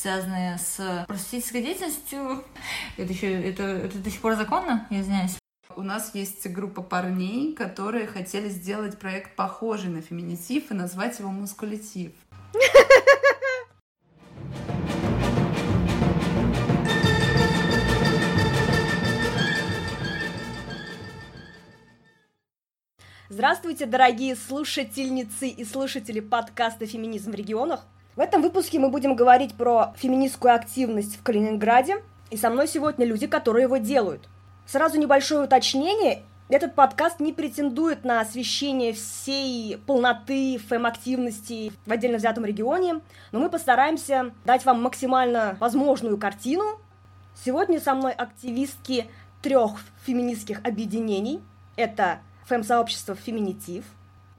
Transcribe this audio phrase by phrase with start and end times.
[0.00, 2.42] связанные с просветительской деятельностью.
[2.96, 5.36] Это еще это, это до сих пор законно, я извиняюсь.
[5.76, 11.30] У нас есть группа парней, которые хотели сделать проект похожий на феминитив и назвать его
[11.30, 12.12] мускулитив.
[23.28, 27.86] Здравствуйте, дорогие слушательницы и слушатели подкаста «Феминизм в регионах».
[28.16, 33.06] В этом выпуске мы будем говорить про феминистскую активность в Калининграде, и со мной сегодня
[33.06, 34.28] люди, которые его делают.
[34.66, 36.22] Сразу небольшое уточнение.
[36.48, 43.48] Этот подкаст не претендует на освещение всей полноты фэм-активности в отдельно взятом регионе, но мы
[43.48, 46.64] постараемся дать вам максимально возможную картину.
[47.44, 49.08] Сегодня со мной активистки
[49.40, 51.40] трех феминистских объединений.
[51.76, 53.84] Это фэм-сообщество «Феминитив»,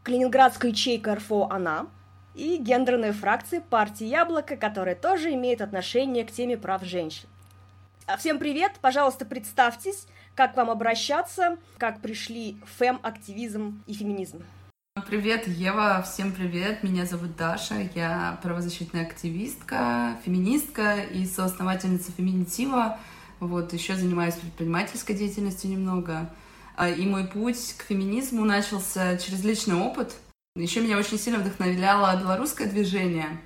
[0.04, 1.88] Калининградская ячейка РФО «Она»
[2.36, 7.28] и гендерные фракции партии «Яблоко», которые тоже имеют отношение к теме прав женщин.
[8.08, 8.74] А, всем привет!
[8.82, 14.44] Пожалуйста, представьтесь, как вам обращаться, как пришли фэм-активизм и феминизм.
[15.08, 23.00] Привет, Ева, всем привет, меня зовут Даша, я правозащитная активистка, феминистка и соосновательница феминитива,
[23.40, 26.30] вот, еще занимаюсь предпринимательской деятельностью немного,
[26.76, 30.14] а, и мой путь к феминизму начался через личный опыт.
[30.58, 33.40] Еще меня очень сильно вдохновляло белорусское движение.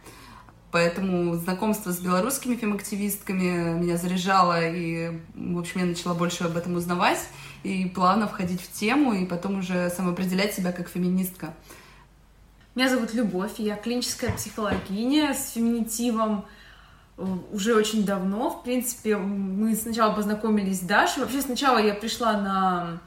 [0.71, 6.73] Поэтому знакомство с белорусскими фемактивистками меня заряжало, и, в общем, я начала больше об этом
[6.73, 7.19] узнавать,
[7.61, 11.53] и плавно входить в тему, и потом уже самоопределять себя как феминистка.
[12.73, 16.45] Меня зовут Любовь, я клиническая психологиня с феминитивом
[17.19, 18.49] э, уже очень давно.
[18.49, 21.21] В принципе, мы сначала познакомились с Дашей.
[21.21, 22.99] Вообще, сначала я пришла на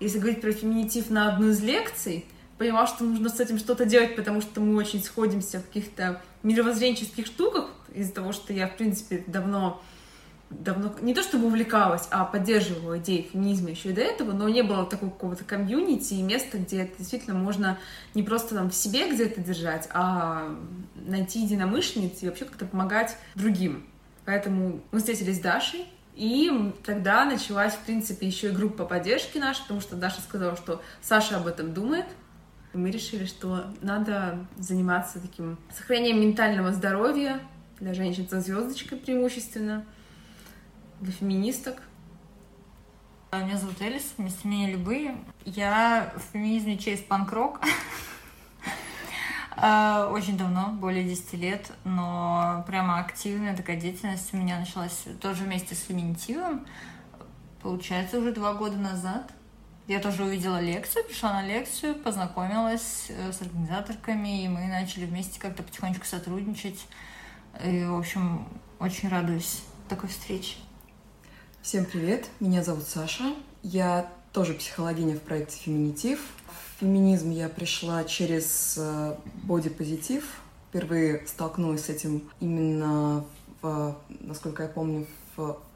[0.00, 2.26] если говорить про феминитив на одну из лекций,
[2.58, 7.26] понимала, что нужно с этим что-то делать, потому что мы очень сходимся в каких-то мировоззренческих
[7.26, 9.82] штуках, из-за того, что я, в принципе, давно
[10.50, 14.62] давно, не то чтобы увлекалась, а поддерживала идеи феминизма еще и до этого, но не
[14.62, 17.78] было такого какого-то комьюнити и места, где это действительно можно
[18.14, 20.56] не просто там в себе где-то держать, а
[20.94, 23.86] найти единомышленниц и вообще как-то помогать другим.
[24.24, 29.62] Поэтому мы встретились с Дашей, и тогда началась, в принципе, еще и группа поддержки наша,
[29.62, 32.06] потому что Даша сказала, что Саша об этом думает.
[32.76, 37.40] И мы решили, что надо заниматься таким сохранением ментального здоровья
[37.80, 39.86] для женщин со звездочкой преимущественно,
[41.00, 41.80] для феминисток.
[43.32, 45.16] Меня зовут Элис, вместо меня любые.
[45.46, 47.60] Я в феминизме через панк-рок.
[49.58, 55.44] А, очень давно, более 10 лет, но прямо активная такая деятельность у меня началась тоже
[55.44, 56.66] вместе с феминитивом.
[57.62, 59.32] Получается, уже два года назад.
[59.86, 65.38] Я тоже увидела лекцию, пришла на лекцию, познакомилась э, с организаторками, и мы начали вместе
[65.38, 66.86] как-то потихонечку сотрудничать.
[67.64, 68.48] И, в общем,
[68.80, 70.56] очень радуюсь такой встрече.
[71.62, 73.34] Всем привет, меня зовут Саша.
[73.62, 76.20] Я тоже психологиня в проекте «Феминитив»
[76.80, 78.78] феминизм я пришла через
[79.44, 80.24] бодипозитив.
[80.68, 83.24] Впервые столкнулась с этим именно,
[83.62, 85.25] в, насколько я помню, в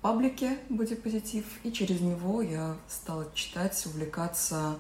[0.03, 1.45] паблике бодипозитив.
[1.63, 4.77] И через него я стала читать, увлекаться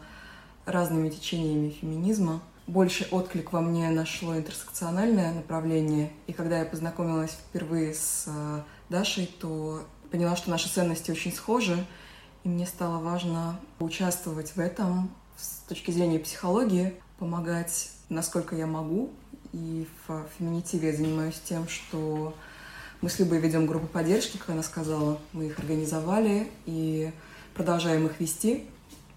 [0.64, 2.40] разными течениями феминизма.
[2.66, 6.12] Больше отклик во мне нашло интерсекциональное направление.
[6.26, 11.84] И когда я познакомилась впервые с э, Дашей, то поняла, что наши ценности очень схожи.
[12.44, 19.10] И мне стало важно участвовать в этом, с точки зрения психологии помогать, насколько я могу.
[19.52, 22.34] И в феминитиве я занимаюсь тем, что
[23.02, 25.18] мы с Любой ведем группы поддержки, как она сказала.
[25.32, 27.10] Мы их организовали и
[27.54, 28.66] продолжаем их вести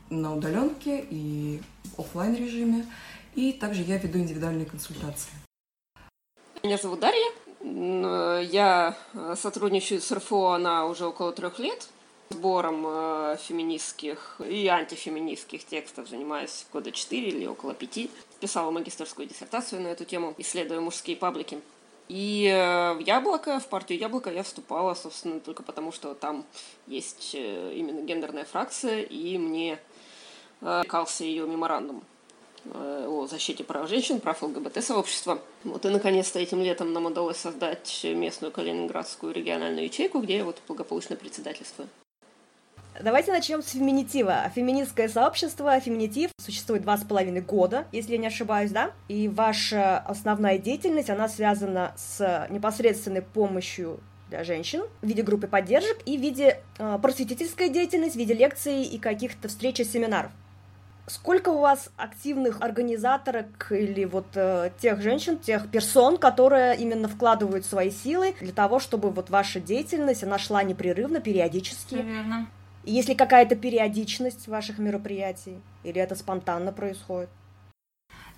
[0.09, 1.61] на удаленке и
[1.97, 2.85] офлайн режиме.
[3.35, 5.31] И также я веду индивидуальные консультации.
[6.63, 7.31] Меня зовут Дарья.
[8.41, 8.97] Я
[9.35, 11.87] сотрудничаю с РФО, она уже около трех лет
[12.29, 18.09] сбором э, феминистских и антифеминистских текстов занимаюсь года четыре или около пяти.
[18.39, 21.59] Писала магистрскую диссертацию на эту тему, исследуя мужские паблики.
[22.09, 26.45] И э, в Яблоко, в партию Яблоко я вступала, собственно, только потому, что там
[26.85, 29.79] есть э, именно гендерная фракция, и мне
[30.61, 32.03] э, кался ее меморандум
[32.65, 35.39] э, о защите прав женщин, прав ЛГБТ-сообщества.
[35.63, 40.59] Вот и, наконец-то, этим летом нам удалось создать местную калининградскую региональную ячейку, где я вот
[40.67, 41.87] благополучно председательствую.
[43.01, 44.49] Давайте начнем с феминитива.
[44.53, 48.91] Феминистское сообщество, феминитив, существует два с половиной года, если я не ошибаюсь, да?
[49.07, 53.99] И ваша основная деятельность, она связана с непосредственной помощью
[54.29, 58.83] для женщин в виде группы поддержек и в виде э, просветительской деятельности, в виде лекций
[58.83, 60.31] и каких-то встреч и семинаров.
[61.07, 67.65] Сколько у вас активных организаторок или вот э, тех женщин, тех персон, которые именно вкладывают
[67.65, 71.95] свои силы для того, чтобы вот ваша деятельность, она шла непрерывно, периодически?
[71.95, 72.47] Наверное.
[72.83, 75.57] Есть ли какая-то периодичность ваших мероприятий?
[75.83, 77.29] Или это спонтанно происходит?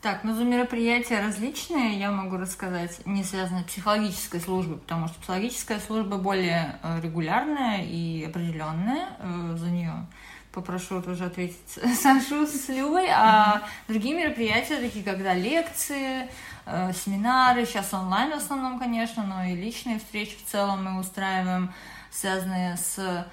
[0.02, 5.20] Так, ну за мероприятия различные я могу рассказать, не связанные с психологической службой, потому что
[5.20, 10.06] психологическая служба более э, регулярная и определенная э, за нее.
[10.52, 13.08] Попрошу тоже ответить Сашу с Любой.
[13.10, 16.30] А другие мероприятия, такие как да, лекции,
[16.68, 21.74] э, семинары, сейчас онлайн в основном, конечно, но и личные встречи в целом мы устраиваем,
[22.12, 23.26] связанные с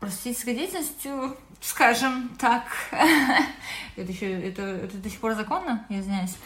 [0.00, 2.64] просветительской деятельностью, скажем так.
[3.96, 5.86] это еще, это, это до сих пор законно?
[5.88, 6.36] Я извиняюсь.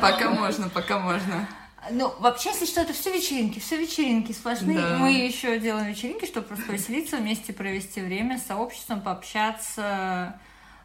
[0.00, 1.48] Пока можно, пока можно.
[1.90, 4.78] Ну, вообще, если что, это все вечеринки, все вечеринки сплошные.
[4.78, 4.96] Да.
[4.98, 10.38] Мы еще делаем вечеринки, чтобы просто повеселиться, вместе провести время с сообществом, пообщаться.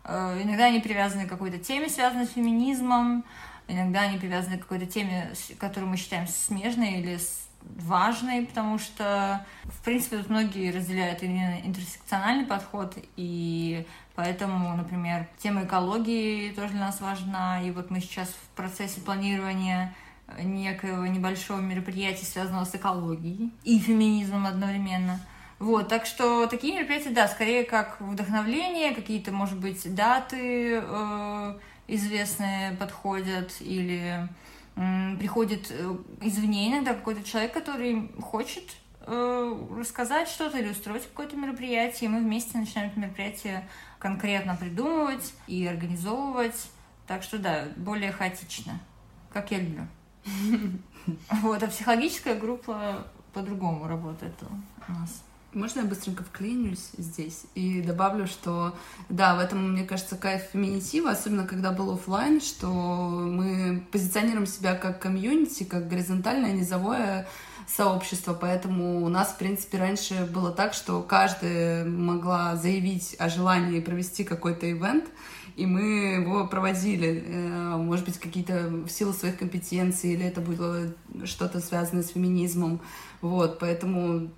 [0.04, 3.24] Э, иногда они привязаны к какой-то теме, связанной с феминизмом.
[3.68, 7.20] Иногда они привязаны к какой-то теме, которую мы считаем смежной или
[7.62, 13.86] важной, потому что, в принципе, тут многие разделяют именно интерсекциональный подход, и
[14.16, 19.94] поэтому, например, тема экологии тоже для нас важна, и вот мы сейчас в процессе планирования
[20.42, 25.20] некоего небольшого мероприятия, связанного с экологией и феминизмом одновременно.
[25.58, 32.72] Вот, так что такие мероприятия, да, скорее как вдохновление, какие-то, может быть, даты э, известные
[32.78, 34.30] подходят или
[35.20, 38.64] приходит э, извне иногда какой-то человек, который хочет
[39.02, 43.68] э, рассказать что-то или устроить какое-то мероприятие, и мы вместе начинаем это мероприятие
[43.98, 46.70] конкретно придумывать и организовывать.
[47.08, 48.80] Так что да, более хаотично,
[49.34, 49.88] как я люблю.
[51.42, 54.36] Вот, а психологическая группа по-другому работает
[54.88, 55.24] у нас.
[55.54, 58.76] Можно я быстренько вклинюсь здесь и добавлю, что
[59.10, 64.76] да, в этом, мне кажется, кайф феминитива, особенно когда был офлайн, что мы позиционируем себя
[64.76, 67.28] как комьюнити, как горизонтальное низовое
[67.68, 73.80] сообщество, поэтому у нас, в принципе, раньше было так, что каждая могла заявить о желании
[73.80, 75.06] провести какой-то ивент,
[75.56, 75.82] и мы
[76.22, 80.94] его проводили, э, может быть, какие-то в силу своих компетенций, или это было
[81.26, 82.82] что-то связанное с феминизмом,
[83.22, 84.32] вот, поэтому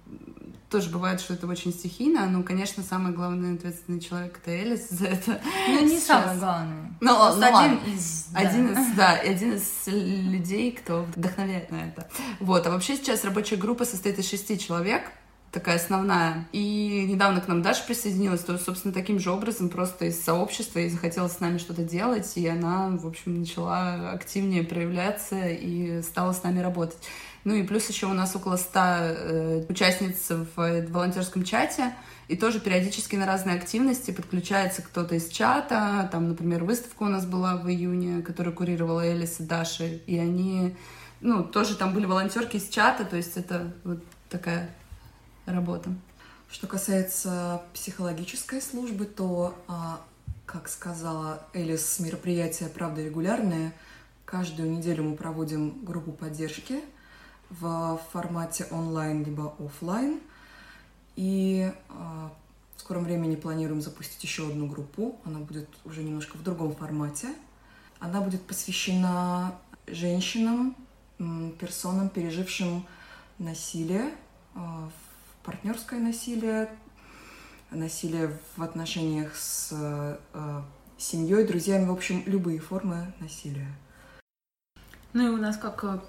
[0.71, 5.07] тоже бывает, что это очень стихийно, но, конечно, самый главный ответственный человек это Элис за
[5.07, 5.41] это.
[5.67, 6.05] Ну, не Сейчас.
[6.05, 6.75] самый главный.
[7.01, 7.79] Ну, ну один ладно.
[7.87, 8.25] из...
[8.31, 8.39] Да.
[8.39, 12.09] Один из, да, один из людей, кто вдохновляет на это.
[12.39, 15.11] Вот, а вообще сейчас рабочая группа состоит из шести человек,
[15.51, 16.47] такая основная.
[16.53, 20.89] И недавно к нам Даша присоединилась, то, собственно, таким же образом, просто из сообщества, и
[20.89, 26.43] захотела с нами что-то делать, и она, в общем, начала активнее проявляться и стала с
[26.43, 26.97] нами работать.
[27.43, 31.95] Ну и плюс еще у нас около 100 э, участниц в волонтерском чате,
[32.27, 36.07] и тоже периодически на разные активности подключается кто-то из чата.
[36.11, 40.75] Там, например, выставка у нас была в июне, которую курировала Элис и Даша, и они,
[41.19, 44.69] ну, тоже там были волонтерки из чата, то есть это вот такая
[45.47, 45.89] работа.
[46.49, 49.99] Что касается психологической службы, то, а,
[50.45, 53.73] как сказала Элис, мероприятия, правда, регулярные.
[54.25, 56.81] Каждую неделю мы проводим группу поддержки–
[57.59, 60.19] в формате онлайн либо офлайн.
[61.15, 62.31] И а,
[62.75, 65.19] в скором времени планируем запустить еще одну группу.
[65.25, 67.27] Она будет уже немножко в другом формате.
[67.99, 69.53] Она будет посвящена
[69.85, 70.75] женщинам,
[71.59, 72.85] персонам, пережившим
[73.37, 74.11] насилие,
[74.55, 74.89] а,
[75.43, 76.69] партнерское насилие,
[77.69, 80.65] насилие в отношениях с а,
[80.97, 83.67] семьей, друзьями, в общем, любые формы насилия.
[85.13, 85.99] Ну и у нас как э,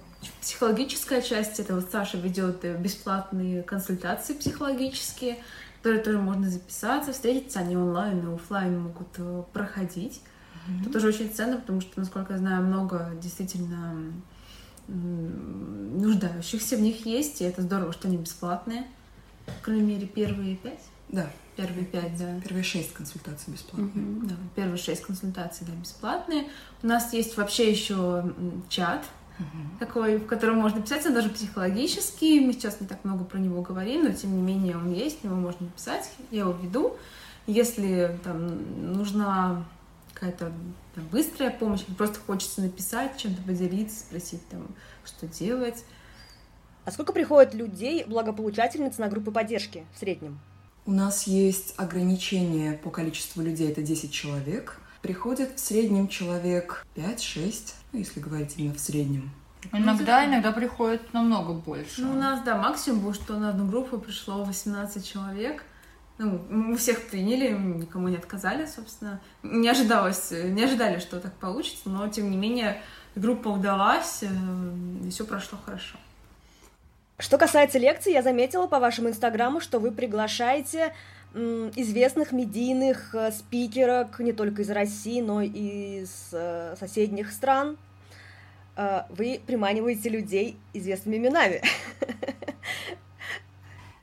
[0.40, 5.38] Психологическая часть, это вот Саша ведет э, бесплатные консультации психологические,
[5.78, 10.20] которые тоже можно записаться, встретиться, они онлайн и офлайн могут э, проходить.
[10.20, 10.80] Mm-hmm.
[10.82, 14.12] Это тоже очень ценно, потому что, насколько я знаю, много действительно
[14.88, 18.86] нуждающихся в них есть, и это здорово, что они бесплатные.
[19.46, 20.82] По крайней мере, первые пять.
[21.08, 21.30] Да.
[21.56, 22.40] Первые пять, да.
[22.40, 23.88] Первые шесть консультаций бесплатные.
[23.90, 26.48] Угу, да, первые шесть консультаций, да, бесплатные.
[26.82, 28.32] У нас есть вообще еще
[28.68, 29.04] чат,
[29.42, 29.78] uh-huh.
[29.78, 32.40] такой, в котором можно писать, он даже психологический.
[32.40, 35.24] Мы сейчас не так много про него говорим, но тем не менее он есть, в
[35.24, 36.10] него можно писать.
[36.30, 36.96] Я его веду.
[37.46, 39.64] Если там нужна
[40.14, 40.52] какая-то
[40.94, 44.66] там, быстрая помощь, просто хочется написать, чем-то поделиться, спросить там,
[45.04, 45.84] что делать.
[46.84, 50.40] А сколько приходит людей, благополучательниц на группы поддержки в среднем?
[50.84, 54.80] У нас есть ограничение по количеству людей, это 10 человек.
[55.02, 59.30] Приходит в среднем человек 5-6, ну, если говорить именно в среднем.
[59.72, 62.02] Иногда, иногда приходит намного больше.
[62.02, 65.64] Ну, у нас, да, максимум был, что на одну группу пришло 18 человек.
[66.18, 69.20] ну, мы всех приняли, никому не отказали, собственно.
[69.42, 72.80] Не ожидалось, не ожидали, что так получится, но, тем не менее,
[73.16, 75.96] группа удалась, и все прошло хорошо.
[77.18, 80.92] Что касается лекций, я заметила по вашему инстаграму, что вы приглашаете
[81.34, 87.78] известных медийных э, спикерок не только из России, но и из э, соседних стран.
[88.76, 91.62] Э, вы приманиваете людей известными именами.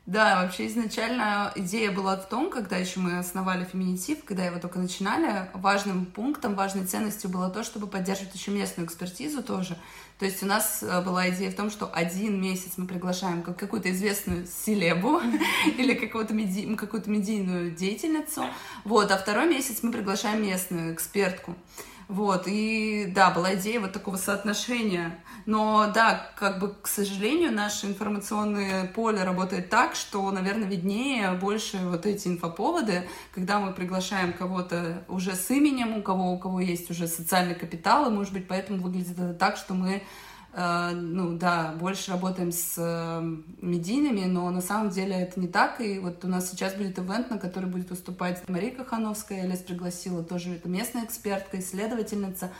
[0.09, 4.79] Да, вообще изначально идея была в том, когда еще мы основали феминитив, когда его только
[4.79, 9.77] начинали, важным пунктом, важной ценностью было то, чтобы поддерживать еще местную экспертизу тоже.
[10.17, 13.91] То есть у нас э, была идея в том, что один месяц мы приглашаем какую-то
[13.91, 15.21] известную селебу
[15.77, 16.73] или какую-то меди...
[16.73, 18.45] какую медийную деятельницу,
[18.85, 21.55] вот, а второй месяц мы приглашаем местную экспертку.
[22.09, 25.23] Вот, и да, была идея вот такого соотношения.
[25.45, 31.77] Но да, как бы, к сожалению, наше информационное поле работает так, что, наверное, виднее больше
[31.77, 36.89] вот эти инфоповоды, когда мы приглашаем кого-то уже с именем, у кого, у кого есть
[36.89, 40.01] уже социальный капитал, и, может быть, поэтому выглядит это так, что мы
[40.51, 43.21] ну да, больше работаем с э,
[43.61, 45.79] медийными, но на самом деле это не так.
[45.79, 50.23] И вот у нас сейчас будет ивент, на который будет выступать Мария Кахановская, Лес пригласила,
[50.23, 52.51] тоже это местная экспертка, исследовательница.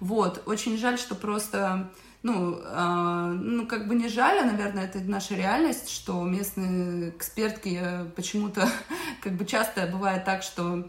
[0.00, 1.90] Вот, очень жаль, что просто
[2.22, 7.80] ну, э, ну, как бы не жаль, а, наверное, это наша реальность, что местные экспертки
[8.16, 8.68] почему-то,
[9.22, 10.88] как бы часто бывает так, что,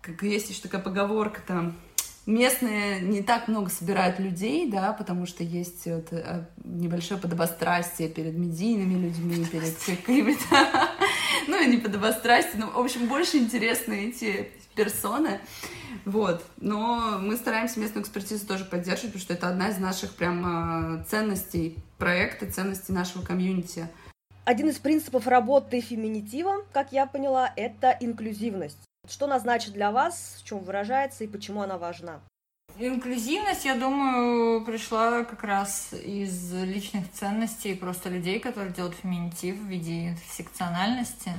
[0.00, 1.76] как есть еще такая поговорка там,
[2.26, 8.36] местные не так много собирают людей, да, потому что есть вот э, небольшое подобострастие перед
[8.36, 10.88] медийными людьми, перед какими-то,
[11.48, 15.40] ну, не подобострастие, но, в общем, больше интересны эти персоны,
[16.04, 21.00] вот, но мы стараемся местную экспертизу тоже поддерживать, потому что это одна из наших прям
[21.00, 23.88] э, ценностей проекта, ценностей нашего комьюнити.
[24.44, 28.78] Один из принципов работы феминитива, как я поняла, это инклюзивность.
[29.08, 32.20] Что она значит для вас, в чем выражается и почему она важна?
[32.78, 39.66] Инклюзивность, я думаю, пришла как раз из личных ценностей просто людей, которые делают феминитив в
[39.66, 41.32] виде интерсекциональности.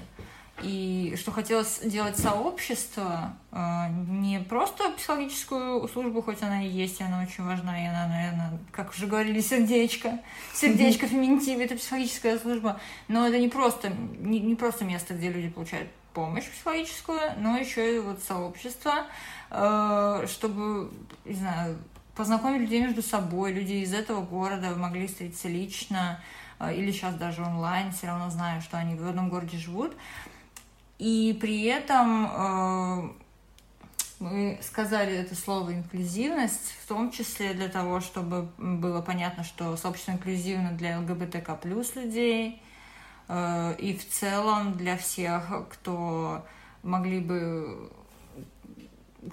[0.61, 3.55] И что хотелось делать сообщество, э,
[4.09, 8.59] не просто психологическую службу, хоть она и есть, и она очень важна, и она, наверное,
[8.71, 10.19] как уже говорили, сердечко.
[10.53, 12.79] Сердечко феминитив— это психологическая служба.
[13.07, 17.95] Но это не просто, не, не просто место, где люди получают помощь психологическую, но еще
[17.95, 19.07] и вот сообщество,
[19.49, 20.91] э, чтобы,
[21.25, 21.77] не знаю,
[22.15, 26.21] познакомить людей между собой, люди из этого города могли встретиться лично
[26.59, 29.93] э, или сейчас даже онлайн, все равно знаю, что они в одном городе живут.
[30.99, 33.09] И при этом э,
[34.19, 40.11] мы сказали это слово инклюзивность, в том числе для того, чтобы было понятно, что сообщество
[40.11, 42.61] инклюзивно для ЛГБТК плюс людей,
[43.29, 46.45] и в целом для всех, кто
[46.83, 47.91] могли бы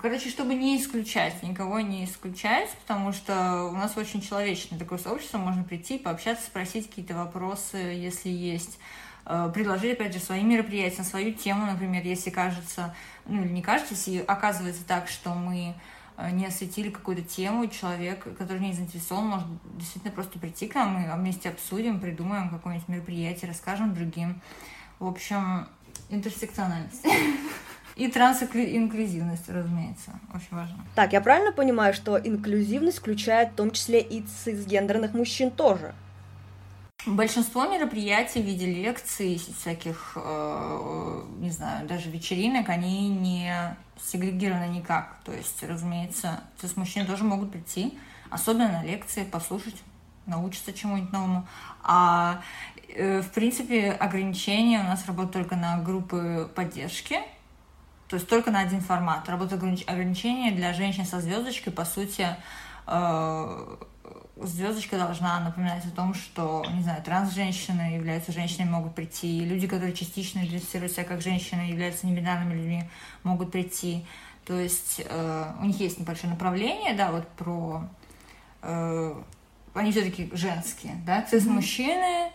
[0.00, 5.38] Короче, чтобы не исключать, никого не исключать, потому что у нас очень человечное такое сообщество,
[5.38, 8.78] можно прийти, пообщаться, спросить какие-то вопросы, если есть,
[9.26, 12.94] э, предложить, опять же, свои мероприятия, свою тему, например, если кажется,
[13.26, 15.99] ну или не кажется, если оказывается так, что мы Э,
[16.32, 19.46] не осветили какую-то тему, человек, который не заинтересован, может
[19.76, 24.40] действительно просто прийти к нам, и вместе обсудим, придумаем какое-нибудь мероприятие, расскажем другим.
[24.98, 25.66] В общем,
[26.08, 27.04] интерсекциональность.
[27.96, 30.78] И трансинклюзивность, разумеется, очень важно.
[30.94, 35.94] Так, я правильно понимаю, что инклюзивность включает в том числе и цисгендерных мужчин тоже?
[37.06, 45.16] Большинство мероприятий в виде лекций, всяких, э, не знаю, даже вечеринок, они не сегрегированы никак.
[45.24, 49.76] То есть, разумеется, цис-мужчины тоже могут прийти, особенно на лекции, послушать,
[50.26, 51.48] научиться чему-нибудь новому.
[51.82, 52.42] А,
[52.88, 57.18] э, в принципе, ограничения у нас работают только на группы поддержки,
[58.08, 59.26] то есть только на один формат.
[59.26, 62.26] Работают ограничения для женщин со звездочкой, по сути,
[62.86, 63.76] э,
[64.36, 69.92] звездочка должна напоминать о том, что, не знаю, транс-женщины являются женщинами, могут прийти, люди, которые
[69.92, 72.84] частично идентифицируют себя как женщины, являются небинарными людьми,
[73.22, 74.04] могут прийти.
[74.46, 77.88] То есть э, у них есть небольшое направление, да, вот про...
[78.62, 79.14] Э,
[79.74, 81.52] они все-таки женские, да, то есть mm-hmm.
[81.52, 82.32] мужчины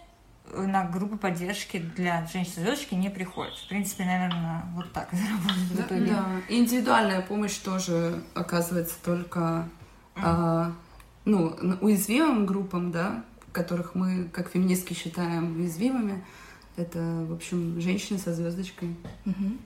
[0.53, 3.55] на группы поддержки для женщин звездочки не приходят.
[3.55, 6.11] В принципе, наверное, вот так это работает в итоге.
[6.11, 9.67] Да, индивидуальная помощь тоже оказывается только
[10.15, 10.73] mm-hmm
[11.25, 16.23] ну, уязвимым группам, да, которых мы, как феминистки, считаем уязвимыми,
[16.77, 18.95] это, в общем, женщины со звездочкой.
[19.25, 19.57] Угу.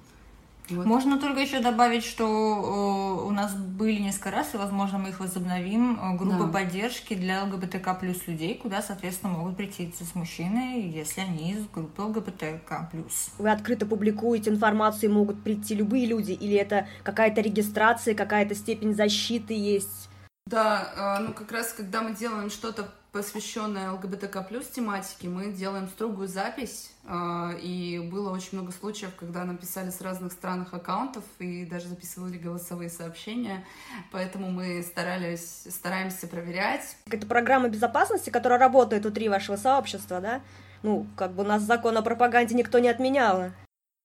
[0.70, 0.86] Вот.
[0.86, 6.00] Можно только еще добавить, что у нас были несколько раз, и, возможно, мы их возобновим,
[6.00, 6.48] э, группы да.
[6.48, 12.02] поддержки для ЛГБТК плюс людей, куда, соответственно, могут прийти с мужчины, если они из группы
[12.04, 13.32] ЛГБТК плюс.
[13.40, 19.56] Вы открыто публикуете информацию, могут прийти любые люди, или это какая-то регистрация, какая-то степень защиты
[19.56, 20.10] есть?
[20.50, 25.88] Да, а, ну как раз когда мы делаем что-то посвященное ЛГБТК плюс тематике, мы делаем
[25.88, 31.24] строгую запись, а, и было очень много случаев, когда нам писали с разных странных аккаунтов
[31.38, 33.64] и даже записывали голосовые сообщения,
[34.12, 36.98] поэтому мы старались, стараемся проверять.
[37.12, 40.42] Это программа безопасности, которая работает внутри вашего сообщества, да?
[40.82, 43.52] Ну, как бы у нас закон о пропаганде никто не отменял.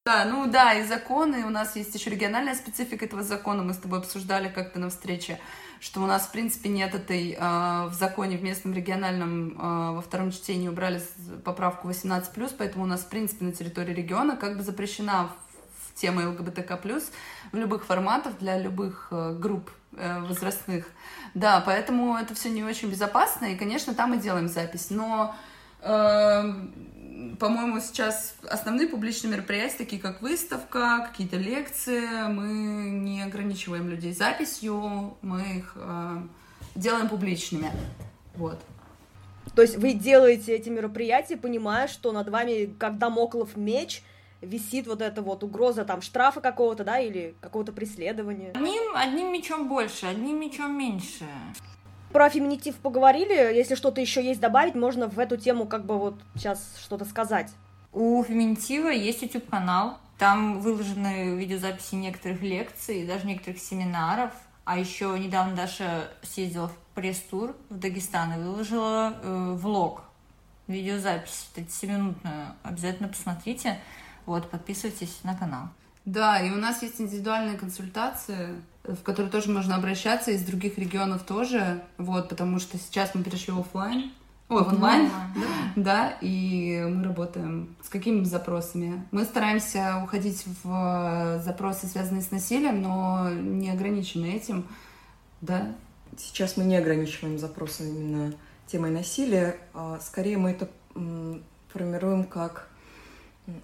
[0.04, 3.78] Да, ну да, и законы, у нас есть еще региональная специфика этого закона, мы с
[3.78, 5.40] тобой обсуждали как-то на встрече,
[5.84, 10.00] что у нас, в принципе, нет этой э, в законе, в местном региональном э, во
[10.00, 11.02] втором чтении убрали
[11.44, 15.28] поправку 18+, поэтому у нас, в принципе, на территории региона как бы запрещена
[15.94, 16.78] тема ЛГБТК+,
[17.52, 20.86] в любых форматах, для любых э, групп э, возрастных.
[21.34, 25.36] Да, поэтому это все не очень безопасно, и, конечно, там мы делаем запись, но...
[27.38, 35.16] По-моему, сейчас основные публичные мероприятия, такие как выставка, какие-то лекции, мы не ограничиваем людей записью,
[35.22, 36.22] мы их э,
[36.74, 37.70] делаем публичными.
[38.34, 38.60] Вот.
[39.54, 44.02] То есть вы делаете эти мероприятия, понимая, что над вами, как домоклов меч,
[44.40, 48.50] висит вот эта вот угроза там штрафа какого-то, да, или какого-то преследования.
[48.54, 51.24] Одним, одним мечом больше, одним мечом меньше
[52.14, 53.34] про феминитив поговорили.
[53.34, 57.50] Если что-то еще есть добавить, можно в эту тему как бы вот сейчас что-то сказать.
[57.92, 59.98] У феминитива есть YouTube канал.
[60.16, 64.30] Там выложены видеозаписи некоторых лекций, даже некоторых семинаров.
[64.64, 70.04] А еще недавно Даша съездила в пресс-тур в Дагестан и выложила э, влог,
[70.68, 72.54] видеозапись 30-минутную.
[72.62, 73.80] Обязательно посмотрите.
[74.24, 75.64] Вот, подписывайтесь на канал.
[76.04, 78.48] Да, и у нас есть индивидуальные консультации,
[78.82, 83.52] в которые тоже можно обращаться, из других регионов тоже, вот, потому что сейчас мы перешли
[83.52, 84.12] в офлайн,
[84.50, 85.42] Ой, в онлайн, да.
[85.76, 89.06] да, и мы работаем с какими запросами?
[89.10, 94.66] Мы стараемся уходить в запросы, связанные с насилием, но не ограничены этим,
[95.40, 95.74] да.
[96.18, 98.34] Сейчас мы не ограничиваем запросы именно
[98.66, 100.68] темой насилия, а скорее мы это
[101.72, 102.68] формируем как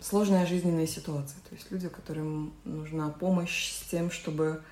[0.01, 1.41] сложная жизненная ситуация.
[1.49, 4.63] То есть люди, которым нужна помощь с тем, чтобы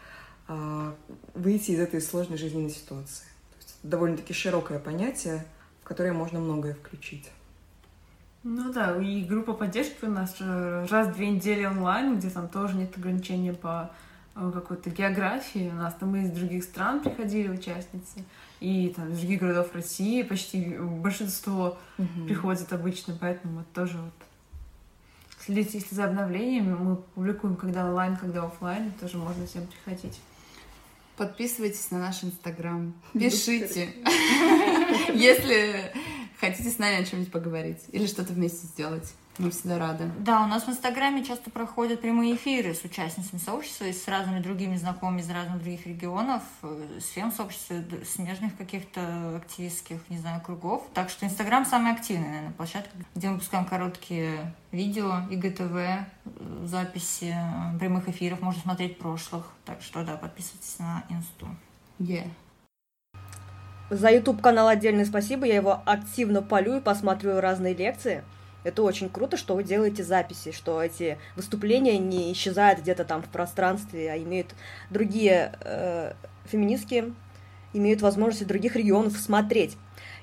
[0.46, 0.94] а,
[1.34, 3.24] выйти из этой сложной жизненной ситуации.
[3.24, 5.44] То есть довольно-таки широкое понятие,
[5.82, 7.28] в которое можно многое включить.
[8.44, 12.76] Ну да, и группа поддержки у нас раз в две недели онлайн, где там тоже
[12.76, 13.90] нет ограничений по
[14.36, 15.70] э, какой-то географии.
[15.70, 18.24] У нас там из других стран приходили участницы,
[18.60, 22.26] и там из других городов России почти большинство угу.
[22.26, 24.27] приходит обычно, поэтому вот тоже вот
[25.48, 26.74] следите если за обновлениями.
[26.74, 28.92] Мы публикуем когда онлайн, когда офлайн.
[29.00, 30.20] Тоже можно всем приходить.
[31.16, 32.94] Подписывайтесь на наш инстаграм.
[33.14, 33.88] Пишите,
[35.14, 35.92] если
[36.38, 39.12] хотите с нами о чем-нибудь поговорить или что-то вместе сделать.
[39.38, 40.10] Мы всегда рады.
[40.18, 44.40] Да, у нас в Инстаграме часто проходят прямые эфиры с участницами сообщества и с разными
[44.40, 50.84] другими знакомыми из разных других регионов, э, с фем-сообщества, смежных каких-то активистских, не знаю, кругов.
[50.92, 56.04] Так что Инстаграм самый активный, наверное, площадка, где мы выпускаем короткие видео, ИГТВ, э,
[56.64, 59.46] записи э, прямых эфиров, можно смотреть прошлых.
[59.64, 61.46] Так что, да, подписывайтесь на Инсту.
[62.00, 62.28] Yeah.
[63.90, 68.24] За YouTube канал отдельное спасибо, я его активно полю и посматриваю разные лекции.
[68.68, 73.28] Это очень круто, что вы делаете записи, что эти выступления не исчезают где-то там в
[73.28, 74.48] пространстве, а имеют
[74.90, 76.12] другие э,
[76.44, 77.12] феминистки,
[77.72, 79.76] имеют возможность других регионов смотреть.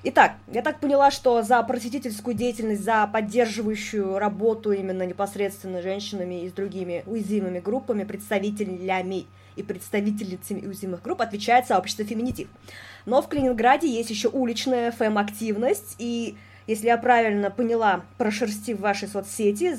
[0.04, 6.48] Итак, я так поняла, что за просветительскую деятельность, за поддерживающую работу именно непосредственно женщинами и
[6.48, 12.46] с другими уязвимыми группами, представителями и представительницами уязвимых групп отвечает сообщество «Феминитив».
[13.06, 19.76] Но в Калининграде есть еще уличная фэм-активность, и если я правильно поняла, прошерстив ваши соцсети,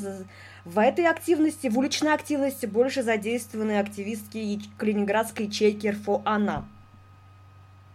[0.65, 6.65] в этой активности, в уличной активности больше задействованы активистки калининградской ячейки РФО «Она».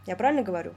[0.07, 0.73] Я правильно говорю?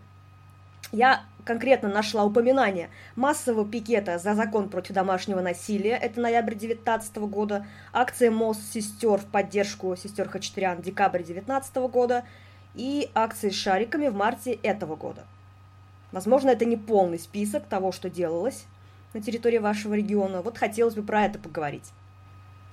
[0.91, 7.65] Я конкретно нашла упоминание массового пикета за закон против домашнего насилия, это ноябрь 2019 года,
[7.93, 12.25] акция МОЗ сестер в поддержку сестер Хачатурян декабрь 2019 года
[12.73, 15.23] и акции с шариками в марте этого года.
[16.15, 18.63] Возможно, это не полный список того, что делалось
[19.13, 20.41] на территории вашего региона.
[20.41, 21.83] Вот хотелось бы про это поговорить.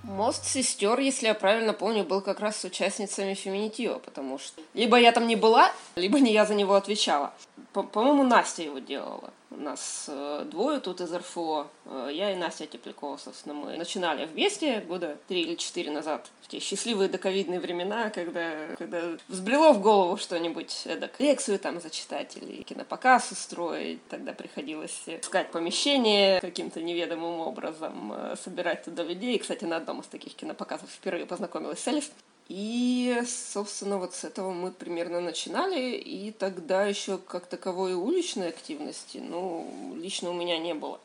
[0.05, 4.97] Мост сестер, если я правильно помню, был как раз с участницами феминитива, потому что либо
[4.97, 7.33] я там не была, либо не я за него отвечала.
[7.73, 9.33] По-моему, Настя его делала.
[9.51, 11.69] У нас э, двое тут из РФО.
[11.87, 16.31] Э, я и Настя Теплякова, собственно, мы начинали вместе года три или четыре назад.
[16.43, 22.37] В те счастливые доковидные времена, когда, когда взбрело в голову что-нибудь, эдак, лекцию там зачитать
[22.37, 24.07] или кинопоказ устроить.
[24.09, 29.39] Тогда приходилось искать помещение каким-то неведомым образом, э, собирать туда людей.
[29.39, 32.11] Кстати, на одном из таких кинопоказов впервые познакомилась с Элис.
[32.55, 39.23] И, собственно, вот с этого мы примерно начинали, и тогда еще как таковой уличной активности,
[39.27, 41.01] ну, лично у меня не было.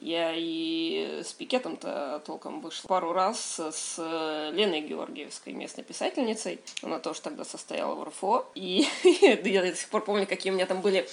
[0.00, 3.98] Я и с пикетом-то толком вышла пару раз с
[4.54, 6.60] Леной Георгиевской, местной писательницей.
[6.80, 8.46] Она тоже тогда состояла в РФО.
[8.54, 8.86] И
[9.44, 11.06] я до сих пор помню, какие у меня там были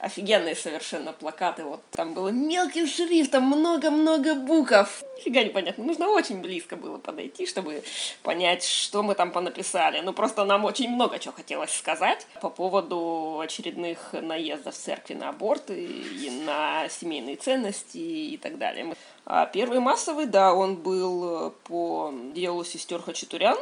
[0.00, 1.64] офигенные совершенно плакаты.
[1.64, 5.04] Вот там было мелким шрифтом много-много букв.
[5.18, 5.84] Нифига непонятно.
[5.84, 7.82] Нужно очень близко было подойти, чтобы
[8.22, 10.00] понять, что мы там понаписали.
[10.00, 15.84] Ну, просто нам очень много чего хотелось сказать по поводу очередных наездов церкви на аборты
[15.84, 18.94] и на семейные ценности и так далее.
[19.26, 23.58] А первый массовый, да, он был по делу сестер Хачатурян,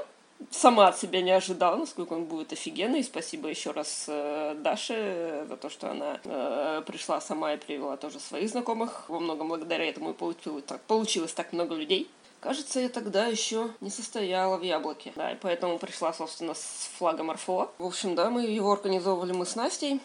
[0.51, 3.05] сама от себя не ожидала, насколько он будет офигенный.
[3.05, 8.21] Спасибо еще раз э, Даше за то, что она э, пришла сама и привела тоже
[8.21, 9.05] своих знакомых.
[9.09, 12.09] Во многом благодаря этому и получилось так, получилось так много людей.
[12.41, 15.13] Кажется, я тогда еще не состояла в яблоке.
[15.17, 17.73] Да, и поэтому пришла, собственно, с флагом РФО.
[17.79, 20.01] В общем, да, мы его организовывали мы с Настей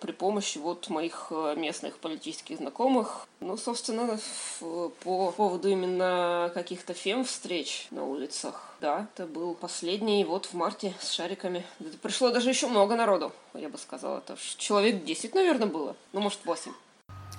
[0.00, 3.26] при помощи вот моих э, местных политических знакомых.
[3.40, 4.18] Ну, собственно,
[4.60, 8.74] по поводу именно каких-то фем-встреч на улицах.
[8.80, 11.64] Да, это был последний вот в марте с шариками.
[11.80, 14.18] Это пришло даже еще много народу, я бы сказала.
[14.18, 15.96] Это человек 10, наверное, было.
[16.12, 16.72] Ну, может, 8.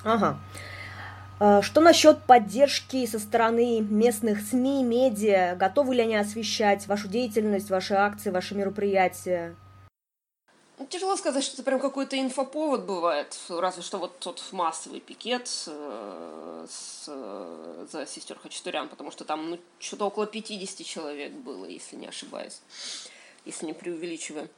[0.04, 0.40] Ага.
[1.44, 5.56] А, что насчет поддержки со стороны местных СМИ, медиа?
[5.56, 9.56] Готовы ли они освещать вашу деятельность, ваши акции, ваши мероприятия?
[10.82, 13.38] Ну, тяжело сказать, что это прям какой-то инфоповод бывает.
[13.50, 19.52] Разве что вот тот массовый пикет э, с, э, за сестер Хачатурян, потому что там
[19.52, 22.62] ну, что-то около 50 человек было, если не ошибаюсь,
[23.46, 24.50] если не преувеличиваем.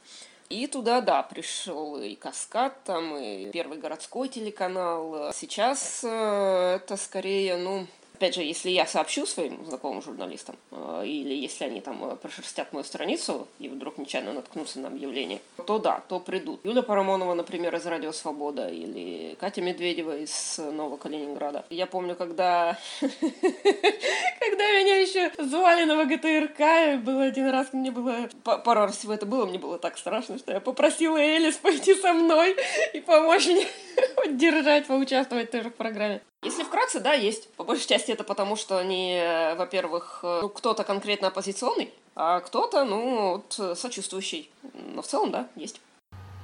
[0.48, 5.30] И туда, да, пришел и Каскад, там, и Первый городской телеканал.
[5.34, 7.86] Сейчас э, это скорее, ну,
[8.24, 12.72] Опять же, если я сообщу своим знакомым журналистам, э, или если они там э, прошерстят
[12.72, 16.60] мою страницу и вдруг нечаянно наткнутся на объявление, то да, то придут.
[16.64, 21.66] Юля Парамонова, например, из «Радио Свобода», или Катя Медведева из Нового Калининграда.
[21.68, 28.30] Я помню, когда, когда меня еще звали на ВГТРК, был один раз, мне было...
[28.42, 32.14] Пару раз всего это было, мне было так страшно, что я попросила Элис пойти со
[32.14, 32.56] мной
[32.94, 33.66] и помочь мне
[34.30, 36.22] держать, поучаствовать тоже в программе.
[36.44, 37.48] Если вкратце, да, есть.
[37.54, 42.40] По большей части это потому, что они, э, во-первых, э, ну, кто-то конкретно оппозиционный, а
[42.40, 44.50] кто-то, ну, вот, сочувствующий.
[44.94, 45.80] Но в целом, да, есть.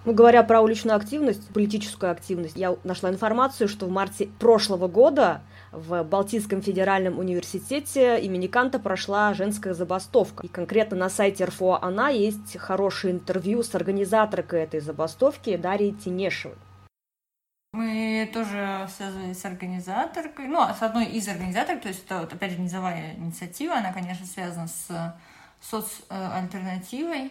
[0.06, 5.42] Ну, говоря про уличную активность, политическую активность, я нашла информацию, что в марте прошлого года
[5.72, 10.46] в Балтийском федеральном университете имени Канта прошла женская забастовка.
[10.46, 16.56] И конкретно на сайте РФО она есть хорошее интервью с организаторкой этой забастовки Дарьей Тенешевой.
[17.72, 22.52] Мы тоже связаны с организаторкой, ну, с одной из организаторов, то есть это, вот, опять
[22.52, 25.16] же, низовая инициатива, она, конечно, связана с
[25.60, 27.30] соцальтернативой.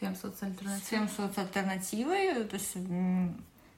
[0.00, 0.80] Фем-соцальтернативой.
[0.88, 2.76] Фем-соцальтернативой, то есть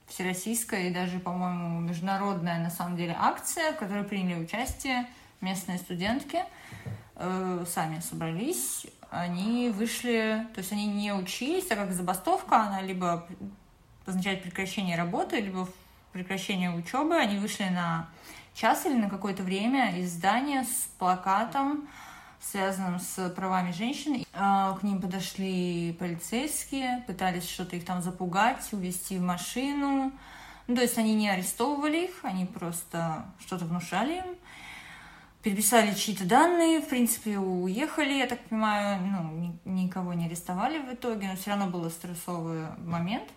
[0.08, 5.08] всероссийская и даже, по-моему, международная, на самом деле, акция, в которой приняли участие
[5.40, 6.44] местные студентки,
[7.16, 13.26] э, сами собрались, они вышли, то есть они не учились, так как забастовка, она либо
[14.08, 15.68] означает прекращение работы, либо
[16.12, 17.16] прекращение учебы.
[17.16, 18.08] Они вышли на
[18.54, 21.88] час или на какое-то время из здания с плакатом,
[22.40, 24.24] связанным с правами женщин.
[24.32, 30.12] А, к ним подошли полицейские, пытались что-то их там запугать, увести в машину.
[30.66, 34.36] Ну, то есть они не арестовывали их, они просто что-то внушали им.
[35.42, 41.28] Переписали чьи-то данные, в принципе, уехали, я так понимаю, ну, никого не арестовали в итоге,
[41.28, 43.28] но все равно был стрессовый момент.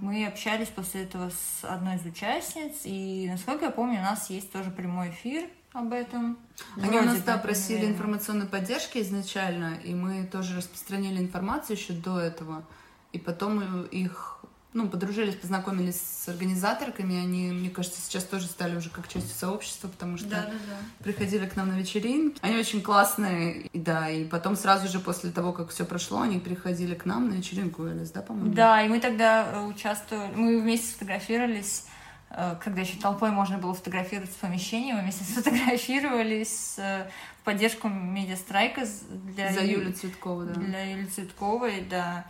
[0.00, 4.52] Мы общались после этого с одной из участниц, и, насколько я помню, у нас есть
[4.52, 6.38] тоже прямой эфир об этом.
[6.76, 11.92] Они Вроде у нас, да, просили информационной поддержки изначально, и мы тоже распространили информацию еще
[11.92, 12.64] до этого,
[13.12, 14.37] и потом их
[14.78, 19.88] ну, подружились, познакомились с организаторками, они, мне кажется, сейчас тоже стали уже как частью сообщества,
[19.88, 21.04] потому что да, да, да.
[21.04, 22.38] приходили к нам на вечеринки.
[22.42, 26.38] Они очень классные, и да, и потом сразу же после того, как все прошло, они
[26.38, 28.54] приходили к нам на вечеринку Элис, да, по-моему?
[28.54, 31.84] Да, и мы тогда э, участвовали, мы вместе сфотографировались
[32.30, 37.08] э, когда еще толпой можно было фотографировать в помещении, мы вместе сфотографировались э,
[37.40, 38.86] в поддержку медиастрайка
[39.34, 40.54] для, За Юли Цветковой, да.
[40.54, 42.24] Для Юли Цветковой, да.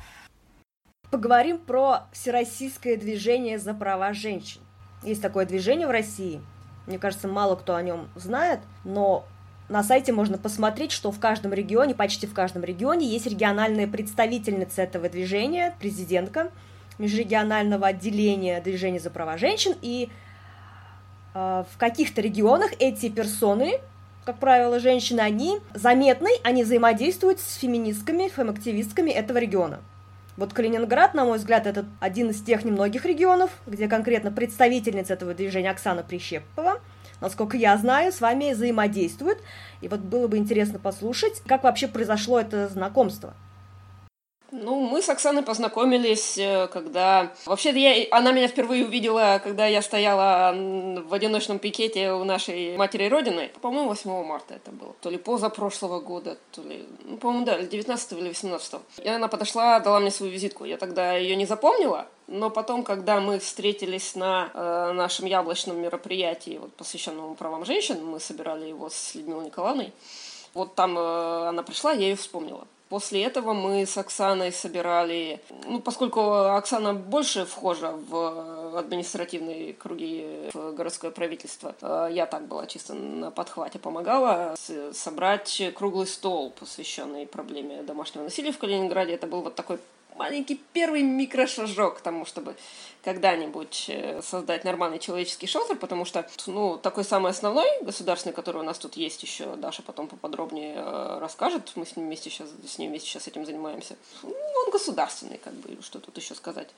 [1.10, 4.60] Поговорим про всероссийское движение за права женщин.
[5.02, 6.42] Есть такое движение в России.
[6.86, 9.24] Мне кажется, мало кто о нем знает, но
[9.70, 14.82] на сайте можно посмотреть, что в каждом регионе, почти в каждом регионе, есть региональная представительница
[14.82, 16.50] этого движения, президентка
[16.98, 20.10] межрегионального отделения движения за права женщин, и
[21.32, 23.80] э, в каких-то регионах эти персоны,
[24.26, 29.80] как правило, женщины, они заметны, они взаимодействуют с феминистками, фем-активистками этого региона.
[30.38, 35.34] Вот Калининград, на мой взгляд, это один из тех немногих регионов, где конкретно представительница этого
[35.34, 36.80] движения Оксана Прищепова–
[37.20, 39.38] насколько я знаю, с вами взаимодействуют.
[39.80, 43.34] И вот было бы интересно послушать, как вообще произошло это знакомство.
[44.50, 47.32] Ну, мы с Оксаной познакомились, э, когда...
[47.44, 48.06] Вообще, я...
[48.16, 53.50] она меня впервые увидела, когда я стояла в одиночном пикете у нашей матери Родины.
[53.60, 54.94] По-моему, 8 марта это было.
[55.02, 56.86] То ли позапрошлого года, то ли...
[57.04, 58.74] Ну, по-моему, да, 19 или 18.
[59.02, 60.64] И она подошла, дала мне свою визитку.
[60.64, 66.58] Я тогда ее не запомнила, но потом, когда мы встретились на э, нашем яблочном мероприятии,
[66.58, 69.92] вот, посвященном правам женщин, мы собирали его с Людмилой Николаевной,
[70.54, 72.66] вот там э, она пришла, я ее вспомнила.
[72.88, 80.72] После этого мы с Оксаной собирали, ну, поскольку Оксана больше вхожа в административные круги в
[80.72, 84.54] городское правительство, э, я так была чисто на подхвате помогала
[84.92, 89.12] собрать круглый стол, посвященный проблеме домашнего насилия в Калининграде.
[89.12, 89.78] Это был вот такой
[90.18, 92.56] маленький первый микрошажок к тому, чтобы
[93.04, 98.64] когда-нибудь э, создать нормальный человеческий шелтер, потому что, ну, такой самый основной государственный, который у
[98.64, 102.78] нас тут есть еще, Даша потом поподробнее э, расскажет, мы с ним вместе сейчас, с
[102.78, 103.96] ним вместе сейчас этим занимаемся.
[104.22, 106.68] Ну, он государственный, как бы, что тут еще сказать.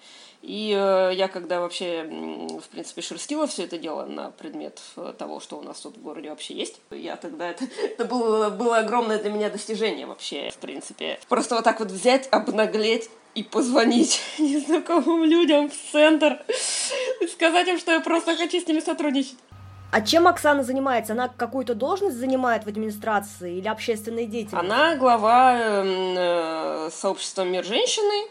[0.43, 4.81] И э, я когда вообще, в принципе, шерстила все это дело на предмет
[5.19, 8.79] того, что у нас тут в городе вообще есть, я тогда, это, это было, было
[8.79, 11.19] огромное для меня достижение вообще, в принципе.
[11.29, 16.41] Просто вот так вот взять, обнаглеть и позвонить незнакомым людям в центр
[17.21, 19.37] и сказать им, что я просто хочу с ними сотрудничать.
[19.93, 21.15] А чем Оксана занимается?
[21.15, 24.65] Она какую-то должность занимает в администрации или общественной деятельности?
[24.65, 28.29] Она глава эм, э, сообщества «Мир женщины».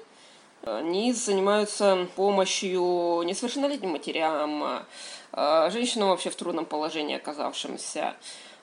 [0.63, 4.85] Они занимаются помощью несовершеннолетним матерям,
[5.33, 8.13] э, женщинам вообще в трудном положении оказавшимся,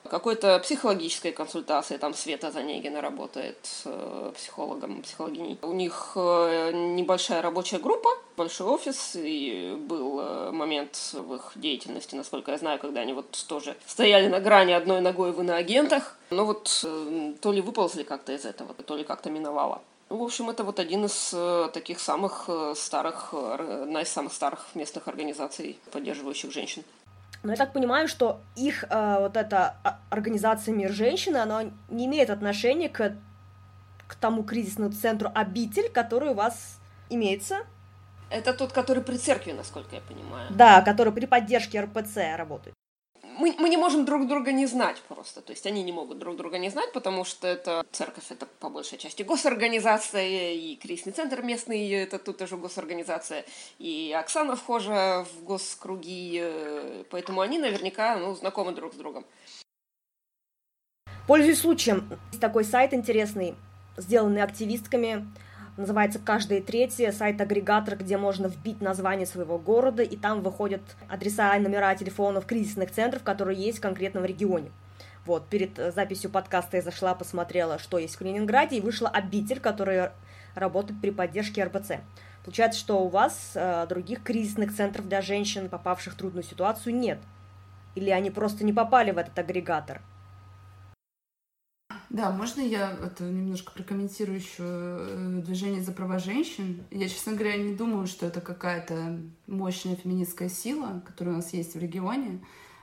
[0.07, 5.57] какой-то психологической консультации, там Света Занегина работает э, психологом, психологиней.
[5.61, 12.15] У них э, небольшая рабочая группа, большой офис, и был э, момент в их деятельности,
[12.15, 16.17] насколько я знаю, когда они вот тоже стояли на грани одной ногой в иноагентах.
[16.29, 16.85] Но вот
[17.41, 19.81] то ли выползли как-то из этого, то ли как-то миновало.
[20.09, 21.33] Ну, в общем, это вот один из
[21.73, 26.83] таких самых старых, одна из самых старых местных организаций, поддерживающих женщин.
[27.43, 32.05] Но я так понимаю, что их э, вот эта а, организация «Мир женщины», она не
[32.05, 33.15] имеет отношения к,
[34.07, 37.59] к тому кризисному центру «Обитель», который у вас имеется.
[38.29, 40.47] Это тот, который при церкви, насколько я понимаю.
[40.49, 42.76] Да, который при поддержке РПЦ работает
[43.37, 45.41] мы, мы не можем друг друга не знать просто.
[45.41, 48.69] То есть они не могут друг друга не знать, потому что это церковь, это по
[48.69, 53.45] большей части госорганизация, и крестный центр местный, это тут тоже госорганизация,
[53.79, 59.25] и Оксана вхожа в госкруги, э, поэтому они наверняка ну, знакомы друг с другом.
[61.27, 63.55] Пользуясь случаем, есть такой сайт интересный,
[63.97, 65.27] сделанный активистками,
[65.77, 71.59] называется «Каждое третье», сайт-агрегатор, где можно вбить название своего города, и там выходят адреса и
[71.59, 74.71] номера телефонов кризисных центров, которые есть в конкретном регионе.
[75.25, 79.59] Вот, перед э, записью подкаста я зашла, посмотрела, что есть в Калининграде, и вышла обитель,
[79.59, 80.13] которая
[80.55, 81.91] работает при поддержке РБЦ.
[82.43, 87.19] Получается, что у вас э, других кризисных центров для женщин, попавших в трудную ситуацию, нет.
[87.93, 90.01] Или они просто не попали в этот агрегатор.
[92.09, 96.83] Да, можно я это немножко прокомментирую еще э, движение за права женщин?
[96.89, 101.75] Я, честно говоря, не думаю, что это какая-то мощная феминистская сила, которая у нас есть
[101.75, 102.39] в регионе.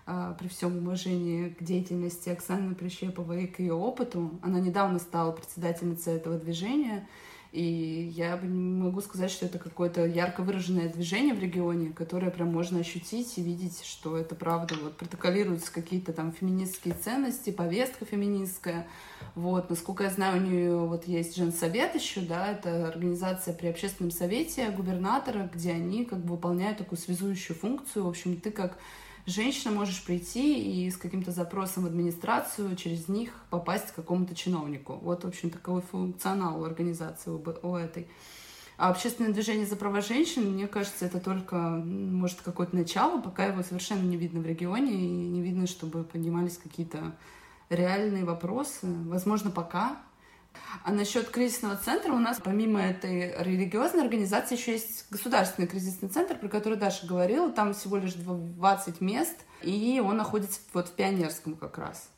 [0.07, 4.39] А, при всем уважении к деятельности Оксаны Прищеповой и к ее опыту.
[4.43, 7.09] Она недавно стала председательницей этого движения.
[7.55, 12.81] И я могу сказать, что это какое-то ярко выраженное движение в регионе, которое прям можно
[12.81, 14.75] ощутить и видеть, что это правда.
[14.83, 18.89] Вот протоколируются какие-то там феминистские ценности, повестка феминистская.
[19.37, 24.11] Вот, насколько я знаю, у нее вот есть женсовет еще, да, это организация при общественном
[24.11, 28.07] совете губернатора, где они как бы выполняют такую связующую функцию.
[28.07, 28.79] В общем, ты как
[29.27, 34.95] женщина можешь прийти и с каким-то запросом в администрацию через них попасть к какому-то чиновнику.
[35.03, 38.09] Вот, в общем, такой функционал у организации у этой.
[38.77, 43.63] А общественное движение за права женщин, мне кажется, это только, может, какое-то начало, пока его
[43.63, 47.15] совершенно не видно в регионе, и не видно, чтобы поднимались какие-то
[47.71, 48.87] реальные вопросы.
[49.07, 49.97] Возможно, пока,
[50.83, 56.37] А насчет кризисного центра у нас помимо этой религиозной организации еще есть государственный кризисный центр,
[56.37, 57.51] про который Даша говорила.
[57.51, 62.09] Там всего лишь 20 мест, и он находится вот в Пионерском как раз.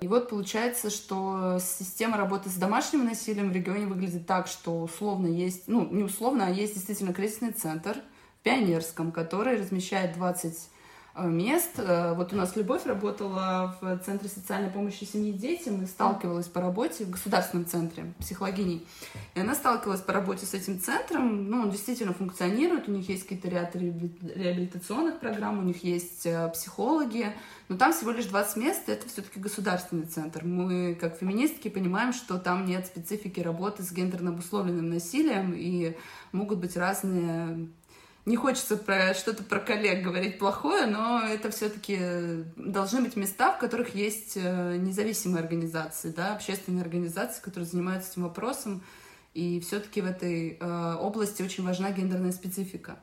[0.00, 5.26] И вот получается, что система работы с домашним насилием в регионе выглядит так, что условно
[5.26, 7.96] есть, ну не условно, а есть действительно кризисный центр
[8.40, 10.79] в Пионерском, который размещает 20 Э,
[11.16, 11.78] мест.
[11.78, 16.46] Э, вот у нас Любовь работала в Центре социальной помощи семьи и детям и сталкивалась
[16.46, 18.86] по работе в государственном центре психологиней.
[19.34, 21.50] И она сталкивалась по работе с этим центром.
[21.50, 26.48] Ну, он действительно функционирует, у них есть какие-то ряд реабилитационных программ, у них есть э,
[26.50, 27.34] психологи,
[27.68, 30.44] но там всего лишь 20 мест, это все-таки государственный центр.
[30.44, 35.96] Мы, как феминистки, понимаем, что там нет специфики работы с гендерно обусловленным насилием, и
[36.32, 37.68] могут быть разные
[38.26, 41.98] не хочется про что-то про коллег говорить плохое, но это все-таки
[42.56, 48.24] должны быть места, в которых есть э, независимые организации, да, общественные организации, которые занимаются этим
[48.24, 48.82] вопросом.
[49.32, 52.98] И все-таки в этой э, области очень важна гендерная специфика.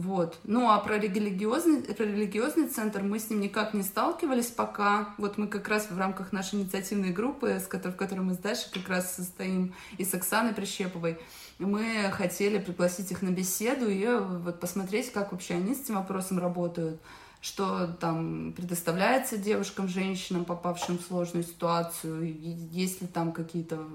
[0.00, 0.38] Вот.
[0.44, 5.14] Ну а про религиозный, про религиозный центр мы с ним никак не сталкивались пока.
[5.18, 8.38] Вот мы как раз в рамках нашей инициативной группы, с которой, в которой мы с
[8.38, 11.18] Дашей как раз состоим, и с Оксаной Прищеповой,
[11.58, 14.06] мы хотели пригласить их на беседу и
[14.42, 16.98] вот посмотреть, как вообще они с этим вопросом работают,
[17.42, 22.34] что там предоставляется девушкам, женщинам, попавшим в сложную ситуацию,
[22.72, 23.86] есть ли там какие-то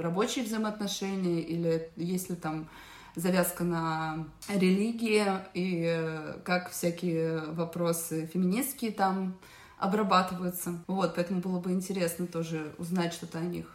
[0.00, 2.66] рабочие взаимоотношения или есть ли там
[3.14, 9.36] завязка на религии и э, как всякие вопросы феминистские там
[9.78, 10.78] обрабатываются.
[10.86, 13.66] Вот, поэтому было бы интересно тоже узнать что-то о них.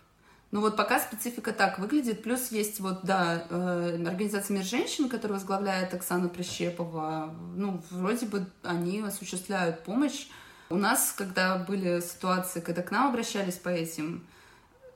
[0.52, 2.24] Ну вот пока специфика так выглядит.
[2.24, 7.36] Плюс есть вот, да, э, организация «Мир женщин», которую возглавляет Оксана Прищепова.
[7.56, 10.28] Ну, вроде бы они осуществляют помощь.
[10.70, 14.26] У нас, когда были ситуации, когда к нам обращались по этим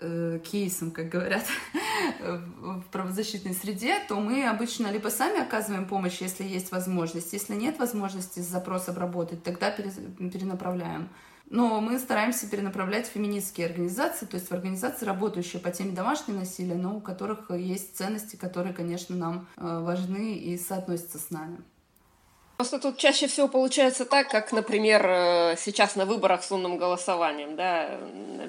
[0.02, 1.46] э, кейсам, как говорят,
[2.20, 7.34] в правозащитной среде, то мы обычно либо сами оказываем помощь, если есть возможность.
[7.34, 11.10] Если нет возможности запрос обработать, тогда перенаправляем.
[11.52, 16.76] Но мы стараемся перенаправлять феминистские организации, то есть в организации, работающие по теме домашнего насилия,
[16.76, 21.58] но у которых есть ценности, которые, конечно, нам э, важны и соотносятся с нами.
[22.62, 27.56] Просто тут чаще всего получается так, как, например, э, сейчас на выборах с умным голосованием,
[27.56, 27.98] да,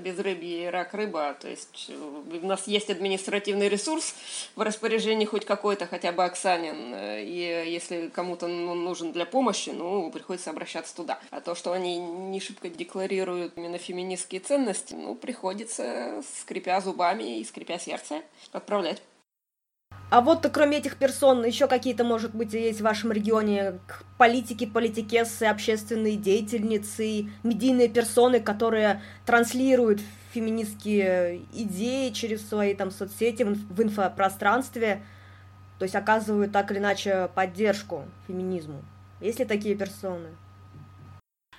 [0.04, 4.14] безрыбье и рак рыба, то есть э, у нас есть административный ресурс
[4.54, 9.70] в распоряжении хоть какой-то, хотя бы Оксанин, э, и если кому-то ну, нужен для помощи,
[9.70, 11.18] ну, приходится обращаться туда.
[11.30, 17.44] А то, что они не шибко декларируют именно феминистские ценности, ну, приходится, скрипя зубами и
[17.46, 18.20] скрипя сердце,
[18.52, 19.00] отправлять.
[20.12, 23.80] А вот кроме этих персон, еще какие-то, может быть, есть в вашем регионе
[24.18, 30.02] политики, политикесы, общественные деятельницы, медийные персоны, которые транслируют
[30.34, 35.02] феминистские идеи через свои там соцсети в инфопространстве,
[35.78, 38.84] то есть оказывают так или иначе поддержку феминизму.
[39.18, 40.28] Есть ли такие персоны?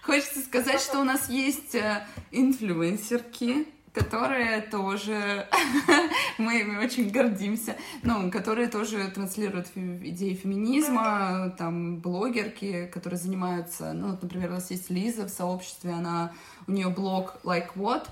[0.04, 5.48] Хочется сказать, что у нас есть э, инфлюенсерки, которые тоже
[6.38, 14.12] мы, мы очень гордимся, ну, которые тоже транслируют идеи феминизма, там блогерки, которые занимаются, ну,
[14.12, 16.34] вот, например, у нас есть Лиза в сообществе, она
[16.68, 18.08] у нее блог Like What,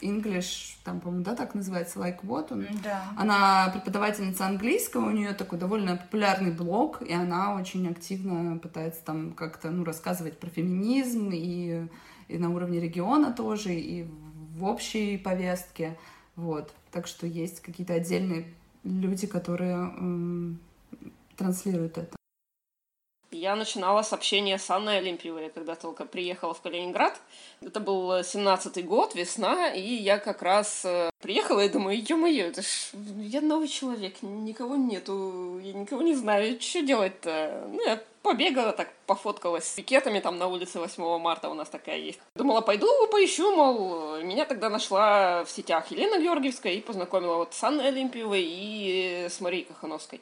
[0.00, 2.66] English, там, по-моему, да, так называется, Like What он.
[2.82, 3.04] Да.
[3.16, 9.32] Она преподавательница английского, у нее такой довольно популярный блог, и она очень активно пытается там
[9.32, 11.88] как-то, ну, рассказывать про феминизм и,
[12.28, 14.06] и на уровне региона тоже, и
[14.56, 15.98] в общей повестке.
[16.34, 16.72] Вот.
[16.90, 18.46] Так что есть какие-то отдельные
[18.84, 19.90] люди, которые
[21.36, 22.16] транслируют это.
[23.30, 27.20] Я начинала с общения с Анной Олимпиевой, когда только приехала в Калининград.
[27.60, 32.62] Это был семнадцатый год, весна, и я как раз э, приехала и думаю, ё-моё, это
[32.62, 32.66] ж
[33.18, 37.68] я новый человек, никого нету, я никого не знаю, что делать-то?
[37.72, 41.98] Ну, я побегала так, пофоткалась с пикетами там на улице 8 марта у нас такая
[41.98, 42.18] есть.
[42.34, 47.62] Думала, пойду поищу, мол, меня тогда нашла в сетях Елена Георгиевская и познакомила вот с
[47.62, 50.20] Анной Олимпиевой и с Марией Кахановской.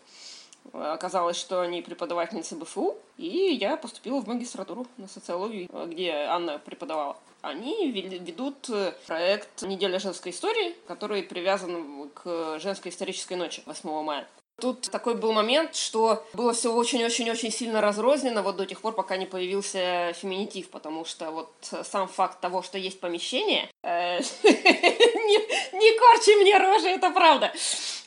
[0.72, 7.16] Оказалось, что они преподавательницы БФУ, и я поступила в магистратуру на социологию, где Анна преподавала.
[7.42, 8.70] Они ведут
[9.06, 14.26] проект «Неделя женской истории», который привязан к женской исторической ночи 8 мая.
[14.60, 19.16] Тут такой был момент, что было все очень-очень-очень сильно разрознено вот до тех пор, пока
[19.16, 24.18] не появился феминитив, потому что вот сам факт того, что есть помещение, э,
[24.52, 27.52] не корчи мне рожи, это правда.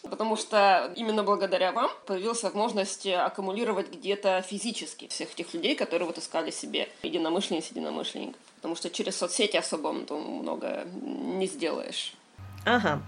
[0.10, 6.18] Потому что именно благодаря вам появилась возможность аккумулировать где-то физически всех тех людей, которые вот
[6.18, 8.42] искали себе единомышленниц, единомышленников.
[8.58, 12.14] Потому что через соцсети особо много не сделаешь.
[12.66, 13.02] Ага.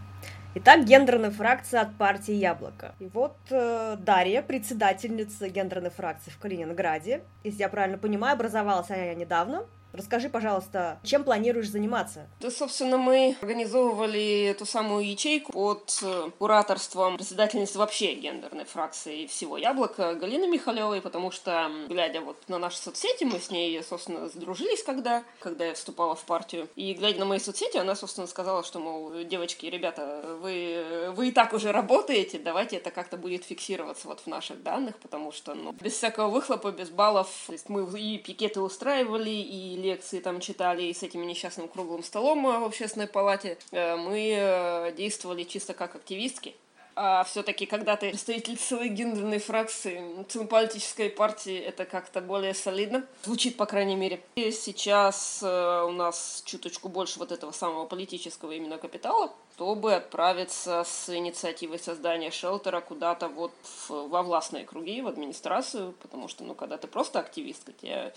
[0.55, 2.95] Итак, гендерная фракция от партии «Яблоко».
[2.99, 9.13] И вот э, Дарья, председательница гендерной фракции в Калининграде, если я правильно понимаю, образовалась она
[9.13, 12.27] недавно, Расскажи, пожалуйста, чем планируешь заниматься?
[12.39, 19.57] Да, собственно, мы организовывали эту самую ячейку под э, кураторством председательницы вообще гендерной фракции всего
[19.57, 24.83] Яблока Галины Михалевой, потому что, глядя вот на наши соцсети, мы с ней, собственно, сдружились
[24.83, 26.69] когда, когда я вступала в партию.
[26.75, 31.31] И глядя на мои соцсети, она, собственно, сказала, что, мол, девочки ребята, вы, вы и
[31.31, 35.71] так уже работаете, давайте это как-то будет фиксироваться вот в наших данных, потому что, ну,
[35.71, 40.83] без всякого выхлопа, без баллов, то есть мы и пикеты устраивали, и лекции там читали
[40.83, 45.73] и с этим несчастным круглым столом э, в общественной палате, э, мы э, действовали чисто
[45.73, 46.55] как активистки.
[47.01, 53.05] А все-таки, когда ты представитель целой гендерной фракции национально-политической партии, это как-то более солидно.
[53.23, 54.21] Звучит, по крайней мере.
[54.35, 60.83] И сейчас э, у нас чуточку больше вот этого самого политического именно капитала, чтобы отправиться
[60.85, 66.53] с инициативой создания шелтера куда-то вот в, во властные круги, в администрацию, потому что, ну,
[66.53, 68.13] когда ты просто активистка, тебе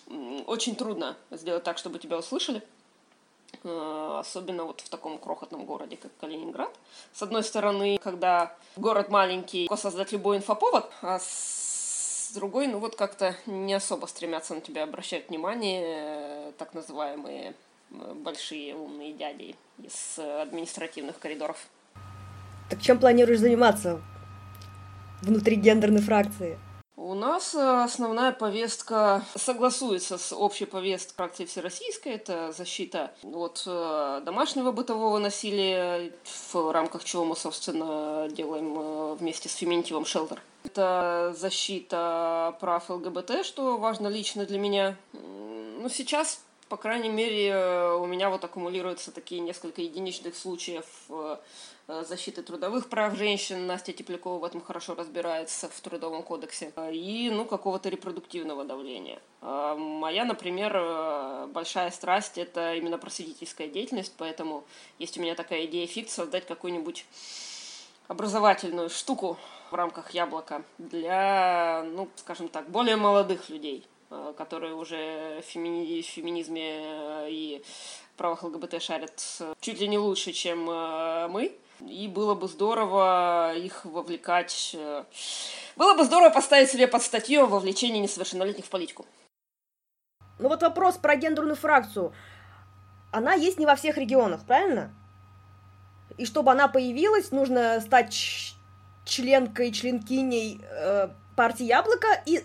[0.48, 2.62] очень трудно сделать так, чтобы тебя услышали.
[3.64, 6.70] Э, особенно вот в таком крохотном городе, как Калининград.
[7.12, 13.36] С одной стороны, когда город маленький, создать любой инфоповод, а с другой, ну вот как-то
[13.46, 17.54] не особо стремятся на тебя обращать внимание э, так называемые
[17.90, 21.68] э, большие умные дяди из административных коридоров.
[22.68, 24.00] Так чем планируешь заниматься
[25.20, 26.58] внутри гендерной фракции?
[26.96, 32.12] У нас э, основная повестка согласуется с общей повесткой фракции Всероссийской.
[32.12, 36.12] Это защита от э, домашнего бытового насилия,
[36.52, 40.42] в рамках чего мы, собственно, делаем э, вместе с Феминитивом Шелтер.
[40.64, 44.96] Это защита прав ЛГБТ, что важно лично для меня.
[45.12, 50.86] Ну, сейчас по крайней мере, у меня вот аккумулируются такие несколько единичных случаев
[51.86, 53.66] защиты трудовых прав женщин.
[53.66, 56.72] Настя Теплякова в этом хорошо разбирается в Трудовом кодексе.
[56.92, 59.20] И, ну, какого-то репродуктивного давления.
[59.40, 64.64] А моя, например, э, большая страсть– это именно просветительская деятельность, поэтому
[64.98, 67.06] есть у меня такая идея фикс создать какую-нибудь
[68.08, 69.36] образовательную штуку
[69.70, 76.02] в рамках яблока для, ну, скажем так, более молодых людей Э, которые уже в, фемини...
[76.02, 77.62] феминизме э, и
[78.18, 81.56] правах ЛГБТ шарят чуть ли не лучше, чем э, мы.
[81.88, 84.76] И было бы здорово их вовлекать...
[85.76, 89.06] Было бы здорово поставить себе под статью о вовлечении несовершеннолетних в политику.
[90.38, 92.12] Ну вот вопрос про гендерную фракцию.
[93.10, 94.92] Она есть не во всех регионах, правильно?
[96.16, 98.14] И чтобы она появилась, нужно стать
[99.04, 102.42] членкой, членкиней э, партии Яблоко и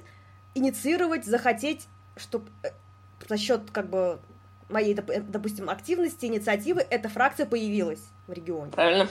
[0.55, 2.69] инициировать, захотеть, чтобы э,
[3.27, 4.19] за счет как бы
[4.69, 8.71] моей, э, допустим, активности, инициативы эта фракция появилась в регионе.
[8.71, 9.07] Правильно.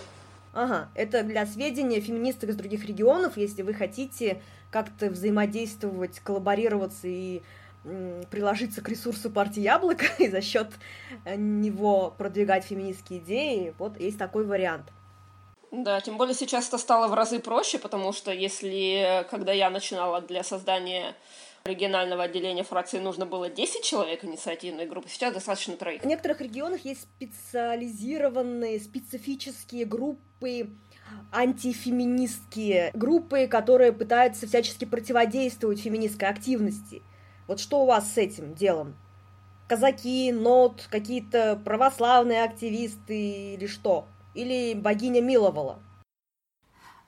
[0.56, 4.40] Ага, это для сведения феминисток из других регионов, если вы хотите
[4.70, 7.42] как-то взаимодействовать, коллаборироваться и
[8.30, 10.68] приложиться к ресурсу партии Яблоко и за счет
[11.26, 14.86] э, него продвигать феминистские идеи, вот есть такой вариант.
[15.72, 20.22] Да, тем более сейчас это стало в разы проще, потому что если, когда я начинала
[20.22, 21.14] для создания
[21.66, 26.02] регионального отделения фракции нужно было 10 человек инициативной группы, сейчас достаточно троих.
[26.02, 30.70] В некоторых регионах есть специализированные, специфические группы,
[31.32, 37.02] антифеминистские группы, которые пытаются всячески противодействовать феминистской активности.
[37.46, 38.96] Вот что у вас с этим делом?
[39.68, 44.06] Казаки, нот, какие-то православные активисты или что?
[44.36, 45.80] или богиня миловала?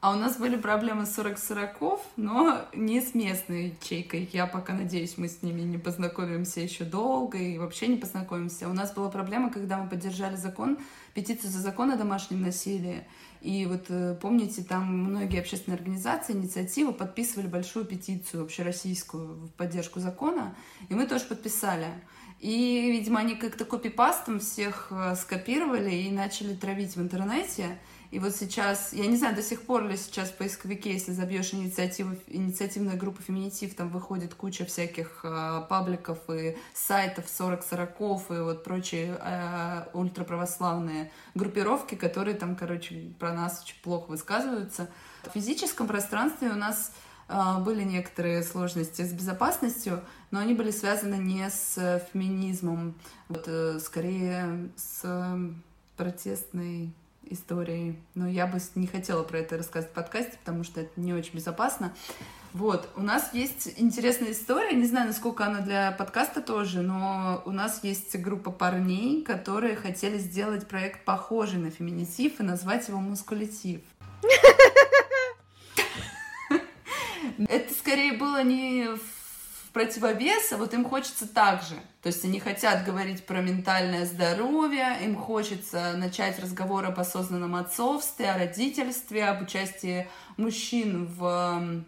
[0.01, 4.30] А у нас были проблемы с 40 сороков, но не с местной ячейкой.
[4.32, 8.68] Я пока надеюсь, мы с ними не познакомимся еще долго и вообще не познакомимся.
[8.68, 10.78] У нас была проблема, когда мы поддержали закон,
[11.14, 13.09] петицию за закон о домашнем насилии.
[13.40, 19.99] И вот э, помните, там многие общественные организации, инициативы подписывали большую петицию общероссийскую в поддержку
[19.99, 20.55] закона,
[20.88, 21.88] и мы тоже подписали.
[22.38, 27.78] И, видимо, они как-то копипастом всех э, скопировали и начали травить в интернете.
[28.11, 31.52] И вот сейчас, я не знаю, до сих пор ли сейчас в поисковике, если забьешь
[31.52, 38.64] инициативу, инициативная группа «Феминитив», там выходит куча всяких э, пабликов и сайтов 40-40 и вот
[38.64, 44.88] прочие э, ультраправославные группировки, которые там, короче, про нас очень плохо высказываются.
[45.24, 46.92] В физическом пространстве у нас
[47.28, 52.94] а, были некоторые сложности с безопасностью, но они были связаны не с феминизмом,
[53.28, 55.04] вот, э, скорее с
[55.96, 56.94] протестной
[57.31, 57.99] историей.
[58.14, 61.35] Но я бы не хотела про это рассказывать в подкасте, потому что это не очень
[61.35, 61.95] безопасно.
[62.55, 67.51] Вот, у нас есть интересная история, не знаю, насколько она для подкаста тоже, но у
[67.51, 73.83] нас есть группа парней, которые хотели сделать проект похожий на феминитив и назвать его мускулитив.
[77.39, 79.18] Это скорее было не в
[79.73, 81.75] противовес, а вот им хочется так же.
[82.03, 88.31] То есть они хотят говорить про ментальное здоровье, им хочется начать разговор об осознанном отцовстве,
[88.31, 91.85] о родительстве, об участии мужчин в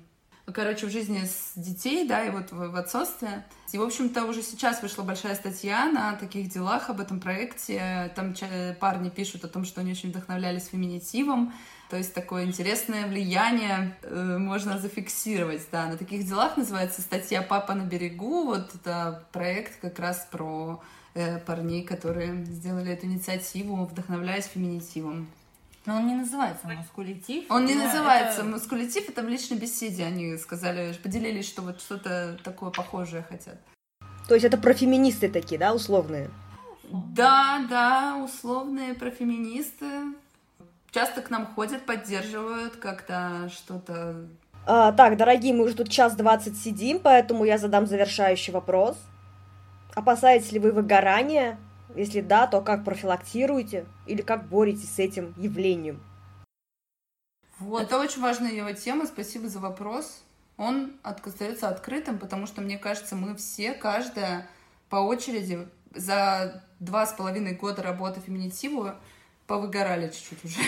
[0.53, 3.45] короче, в жизни с детей, да, и вот в, в отцовстве.
[3.73, 8.13] И, в общем-то, уже сейчас вышла большая статья на таких делах об этом проекте.
[8.17, 8.35] Там
[8.81, 11.53] парни пишут о том, что они очень вдохновлялись феминитивом.
[11.91, 15.87] То есть такое интересное влияние э, можно зафиксировать, да.
[15.87, 18.45] На таких делах называется статья «Папа на берегу».
[18.45, 20.81] Вот это проект как раз про
[21.15, 25.27] э, парней, которые сделали эту инициативу, вдохновляясь феминитивом.
[25.85, 27.51] Но он не называется мускулитив.
[27.51, 28.51] Он не называется это...
[28.51, 33.59] мускулитив, это в личной беседе они сказали, поделились, что вот что-то такое похожее хотят.
[34.29, 36.31] То есть это про феминисты такие, да, условные?
[36.89, 39.87] Да, да, условные про феминисты.
[40.93, 44.27] Часто к нам ходят, поддерживают как-то что-то.
[44.67, 48.97] А, так, дорогие, мы уже тут час двадцать сидим, поэтому я задам завершающий вопрос.
[49.95, 51.59] Опасаетесь ли вы выгорания
[51.97, 56.03] если да, то как профилактируете или как боретесь с этим явлением?
[57.59, 57.83] Вот.
[57.83, 59.07] Это очень важная его тема.
[59.07, 60.23] Спасибо за вопрос.
[60.57, 64.47] Он остается открытым, потому что, мне кажется, мы все, каждая
[64.89, 68.93] по очереди за два с половиной года работы феминитиву
[69.51, 70.61] повыгорали чуть-чуть уже.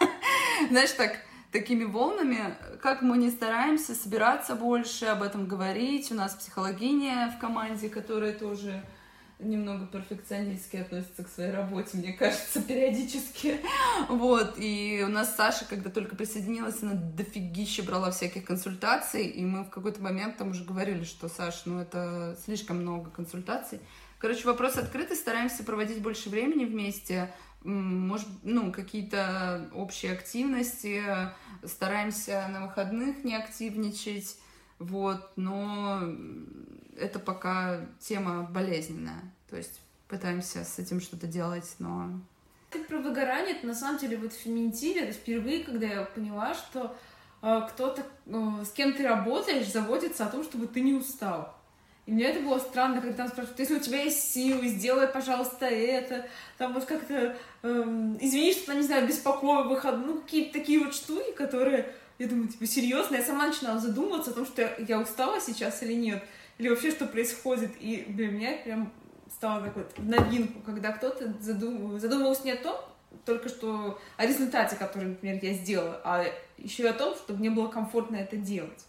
[0.68, 1.20] Знаешь, так,
[1.52, 6.10] такими волнами, как мы не стараемся собираться больше, об этом говорить.
[6.10, 8.82] У нас психологиня в команде, которая тоже
[9.38, 13.60] немного перфекционистски относится к своей работе, мне кажется, периодически.
[14.08, 19.62] Вот, и у нас Саша, когда только присоединилась, она дофигища брала всяких консультаций, и мы
[19.62, 23.78] в какой-то момент там уже говорили, что, Саш, ну это слишком много консультаций.
[24.18, 27.30] Короче, вопрос открытый, стараемся проводить больше времени вместе,
[27.64, 31.02] может, ну, какие-то общие активности,
[31.64, 34.38] стараемся на выходных не активничать,
[34.78, 36.02] вот, но
[36.96, 39.32] это пока тема болезненная.
[39.48, 42.20] То есть пытаемся с этим что-то делать, но...
[42.70, 46.54] Как про выгорание, это на самом деле вот в феминитиве, это впервые, когда я поняла,
[46.54, 46.96] что
[47.40, 51.53] э, кто-то, э, с кем ты работаешь, заботится о том, чтобы ты не устал.
[52.06, 55.66] И мне это было странно, когда там спрашивают, если у тебя есть силы, сделай, пожалуйста,
[55.66, 56.26] это,
[56.58, 61.32] там вот как-то, эм, извини, что, не знаю, беспокою выход, ну, какие-то такие вот штуки,
[61.32, 65.40] которые, я думаю, типа, серьезно, я сама начинала задумываться о том, что я, я устала
[65.40, 66.22] сейчас или нет
[66.58, 67.72] или вообще что происходит.
[67.80, 68.92] И для меня прям
[69.30, 71.98] стало такой в новинку, когда кто-то задум...
[71.98, 72.76] задумывался не о том,
[73.24, 76.24] только что о результате, который, например, я сделала, а
[76.58, 78.84] еще и о том, чтобы мне было комфортно это делать.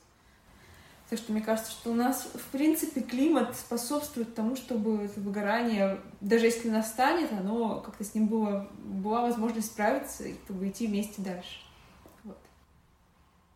[1.10, 5.99] Так что мне кажется, что у нас, в принципе, климат способствует тому, чтобы это выгорание,
[6.20, 11.22] даже если настанет, оно как-то с ним было, была возможность справиться и чтобы идти вместе
[11.22, 11.60] дальше.
[12.24, 12.38] Вот.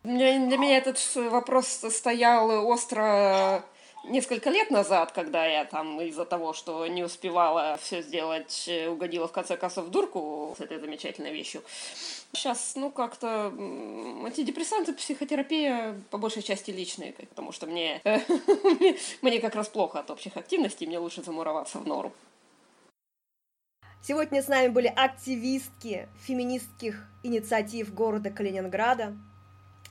[0.04, 3.64] Для, для меня этот вопрос стоял остро
[4.04, 9.28] несколько лет назад, когда я там из-за того, что не успевала все сделать, э, угодила
[9.28, 11.62] в конце концов в дурку с этой замечательной вещью.
[12.32, 13.46] Сейчас, ну, как-то
[14.26, 18.00] антидепрессанты, психотерапия по большей части личные, потому что мне,
[19.22, 22.12] мне как раз плохо от общих активностей, мне лучше замуроваться в нору.
[24.02, 29.14] Сегодня с нами были активистки феминистских инициатив города Калининграда.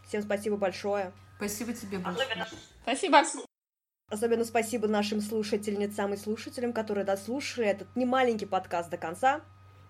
[0.07, 1.11] Всем спасибо большое.
[1.37, 2.27] Спасибо тебе большое.
[2.83, 3.23] Спасибо.
[4.09, 9.41] Особенно спасибо нашим слушательницам и слушателям, которые дослушали этот немаленький подкаст до конца.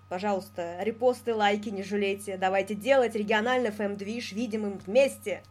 [0.10, 2.36] Пожалуйста, репосты, лайки не жалейте.
[2.36, 5.44] Давайте делать региональный фэм-движ видимым вместе.